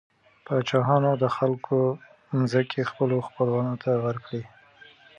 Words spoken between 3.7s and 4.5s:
ته ورکړې.